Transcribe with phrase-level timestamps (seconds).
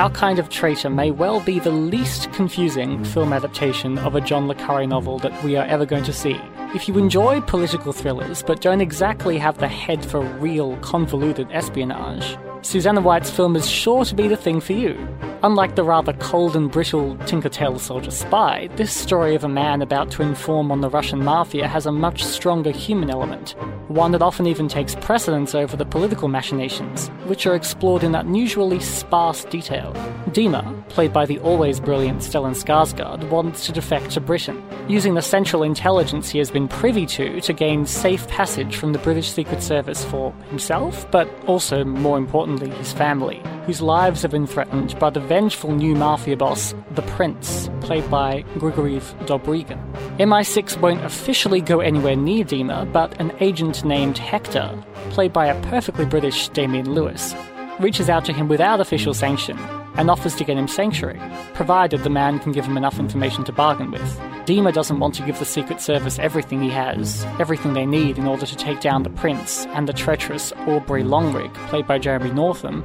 [0.00, 4.48] Our Kind of Traitor may well be the least confusing film adaptation of a John
[4.48, 6.40] Le Carré novel that we are ever going to see.
[6.74, 12.38] If you enjoy political thrillers but don't exactly have the head for real, convoluted espionage,
[12.62, 15.08] Susanna White's film is sure to be the thing for you.
[15.42, 19.80] Unlike the rather cold and brittle Tinker Tailor Soldier Spy, this story of a man
[19.80, 23.54] about to inform on the Russian mafia has a much stronger human element,
[23.88, 28.80] one that often even takes precedence over the political machinations, which are explored in unusually
[28.80, 29.94] sparse detail.
[30.28, 35.22] Dima, played by the always brilliant Stellan Skarsgård, wants to defect to Britain, using the
[35.22, 39.62] central intelligence he has been privy to to gain safe passage from the British Secret
[39.62, 45.10] Service for himself, but also, more importantly, his family, whose lives have been threatened by
[45.10, 49.78] the vengeful new mafia boss, the Prince, played by Grigoriy Dobrygin.
[50.18, 55.62] MI6 won't officially go anywhere near Dima, but an agent named Hector, played by a
[55.62, 57.34] perfectly British Damien Lewis,
[57.78, 59.58] reaches out to him without official sanction
[59.94, 61.20] and offers to get him sanctuary,
[61.54, 64.29] provided the man can give him enough information to bargain with.
[64.46, 68.26] Dima doesn't want to give the Secret Service everything he has, everything they need in
[68.26, 72.84] order to take down the Prince and the treacherous Aubrey Longrigg, played by Jeremy Northam,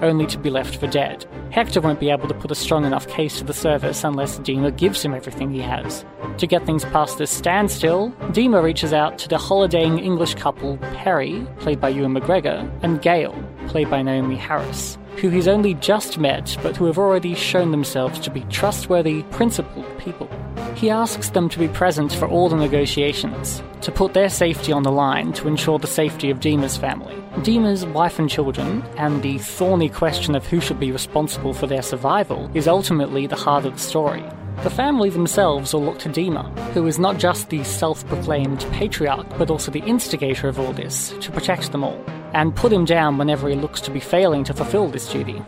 [0.00, 1.26] only to be left for dead.
[1.50, 4.74] Hector won't be able to put a strong enough case to the service unless Dima
[4.76, 6.04] gives him everything he has.
[6.38, 11.46] To get things past this standstill, Dima reaches out to the holidaying English couple Perry,
[11.58, 13.34] played by Ewan McGregor, and Gail,
[13.66, 18.18] played by Naomie Harris who he's only just met but who have already shown themselves
[18.20, 20.28] to be trustworthy, principled people.
[20.74, 24.82] He asks them to be present for all the negotiations, to put their safety on
[24.82, 27.14] the line to ensure the safety of Dima's family.
[27.42, 31.82] Dima's wife and children, and the thorny question of who should be responsible for their
[31.82, 34.24] survival, is ultimately the heart of the story.
[34.62, 39.26] The family themselves will look to Dima, who is not just the self proclaimed patriarch,
[39.38, 43.18] but also the instigator of all this, to protect them all, and put him down
[43.18, 45.42] whenever he looks to be failing to fulfill this duty.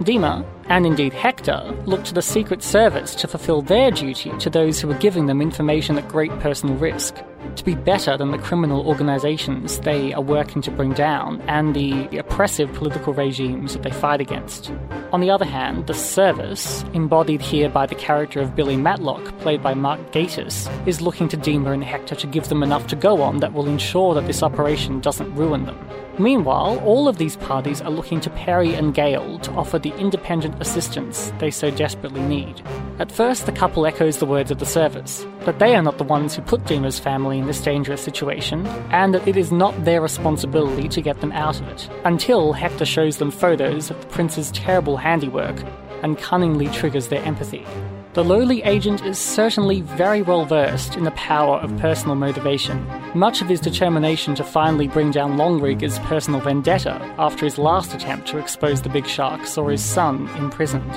[0.00, 4.80] Dima, and indeed Hector, look to the Secret Service to fulfill their duty to those
[4.80, 7.16] who are giving them information at great personal risk,
[7.56, 12.16] to be better than the criminal organizations they are working to bring down and the
[12.18, 14.72] oppressive political regimes that they fight against.
[15.12, 19.62] On the other hand, the service, embodied here by the character of Billy Matlock, played
[19.62, 23.20] by Mark Gatiss, is looking to Dima and Hector to give them enough to go
[23.20, 25.78] on that will ensure that this operation doesn't ruin them.
[26.20, 30.60] Meanwhile, all of these parties are looking to Perry and Gail to offer the independent
[30.60, 32.60] assistance they so desperately need.
[32.98, 36.04] At first, the couple echoes the words of the service, that they are not the
[36.04, 40.02] ones who put Dima's family in this dangerous situation, and that it is not their
[40.02, 44.52] responsibility to get them out of it, until Hector shows them photos of the prince's
[44.52, 45.56] terrible handiwork
[46.02, 47.66] and cunningly triggers their empathy.
[48.12, 52.84] The lowly agent is certainly very well versed in the power of personal motivation.
[53.14, 57.94] Much of his determination to finally bring down Longrigg is personal vendetta after his last
[57.94, 60.90] attempt to expose the big shark saw his son imprisoned.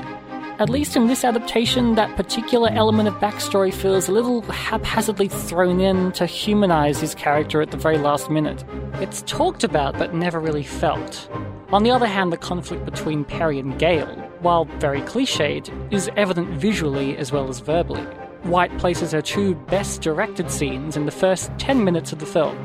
[0.57, 5.81] At least in this adaptation, that particular element of backstory feels a little haphazardly thrown
[5.81, 8.63] in to humanize his character at the very last minute.
[8.95, 11.29] It's talked about but never really felt.
[11.71, 14.07] On the other hand, the conflict between Perry and Gail,
[14.43, 18.03] while very cliched, is evident visually as well as verbally.
[18.43, 22.57] White places her two best directed scenes in the first 10 minutes of the film.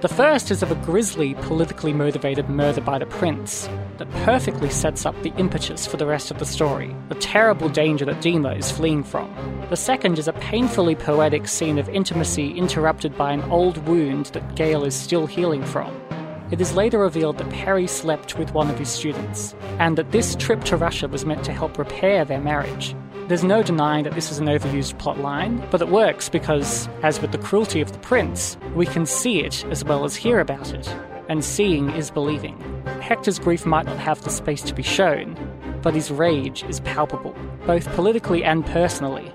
[0.00, 5.04] The first is of a grisly, politically motivated murder by the prince that perfectly sets
[5.04, 8.70] up the impetus for the rest of the story, the terrible danger that Dima is
[8.70, 9.30] fleeing from.
[9.68, 14.54] The second is a painfully poetic scene of intimacy interrupted by an old wound that
[14.54, 16.05] Gail is still healing from.
[16.48, 20.36] It is later revealed that Perry slept with one of his students, and that this
[20.36, 22.94] trip to Russia was meant to help repair their marriage.
[23.26, 27.20] There's no denying that this is an overused plot line, but it works because, as
[27.20, 30.72] with the cruelty of the prince, we can see it as well as hear about
[30.72, 30.88] it,
[31.28, 32.56] and seeing is believing.
[33.00, 35.36] Hector's grief might not have the space to be shown,
[35.82, 37.34] but his rage is palpable,
[37.66, 39.32] both politically and personally.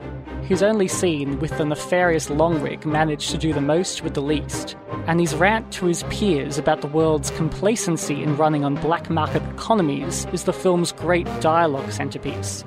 [0.52, 4.76] He's only seen with the nefarious Longrigg manage to do the most with the least,
[5.08, 9.42] and his rant to his peers about the world's complacency in running on black market
[9.44, 12.66] economies is the film's great dialogue centerpiece.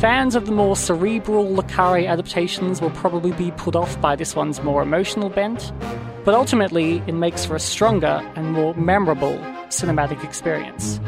[0.00, 4.34] Fans of the more cerebral Le Carré adaptations will probably be put off by this
[4.34, 5.72] one's more emotional bent,
[6.24, 9.38] but ultimately it makes for a stronger and more memorable
[9.68, 10.98] cinematic experience.